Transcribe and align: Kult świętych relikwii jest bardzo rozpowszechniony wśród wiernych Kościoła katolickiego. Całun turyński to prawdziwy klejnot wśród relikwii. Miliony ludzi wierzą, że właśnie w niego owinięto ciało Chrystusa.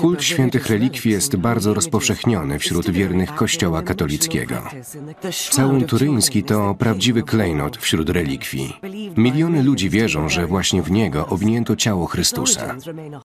Kult 0.00 0.22
świętych 0.22 0.66
relikwii 0.66 1.12
jest 1.12 1.36
bardzo 1.36 1.74
rozpowszechniony 1.74 2.58
wśród 2.58 2.90
wiernych 2.90 3.34
Kościoła 3.34 3.82
katolickiego. 3.82 4.62
Całun 5.50 5.84
turyński 5.84 6.42
to 6.42 6.74
prawdziwy 6.74 7.22
klejnot 7.22 7.76
wśród 7.76 8.10
relikwii. 8.10 8.76
Miliony 9.16 9.62
ludzi 9.62 9.90
wierzą, 9.90 10.28
że 10.28 10.46
właśnie 10.46 10.82
w 10.82 10.90
niego 10.90 11.26
owinięto 11.26 11.76
ciało 11.76 12.06
Chrystusa. 12.06 12.76